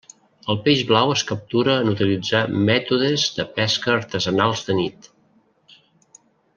El 0.51 0.57
peix 0.67 0.79
blau 0.91 1.11
es 1.15 1.23
captura 1.31 1.75
en 1.83 1.91
utilitzar 1.91 2.41
mètodes 2.71 3.29
de 3.39 3.45
pesca 3.61 3.95
artesanals 4.01 4.69
de 4.71 4.79
nit. 4.83 5.11